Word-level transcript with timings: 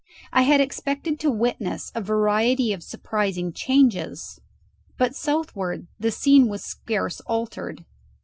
I 0.33 0.41
had 0.41 0.59
expected 0.59 1.19
to 1.19 1.29
witness 1.29 1.91
a 1.93 2.01
variety 2.01 2.73
of 2.73 2.81
surprising 2.81 3.53
changes; 3.53 4.41
but 4.97 5.13
southward 5.15 5.85
the 5.99 6.09
scene 6.09 6.47
was 6.47 6.63
scarce 6.63 7.19
altered. 7.27 7.85